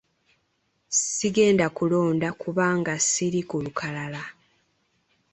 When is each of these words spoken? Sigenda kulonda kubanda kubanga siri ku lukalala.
Sigenda 1.13 1.65
kulonda 1.77 2.27
kubanda 2.29 2.29
kubanga 2.41 2.93
siri 3.07 3.41
ku 3.49 3.55
lukalala. 3.65 4.23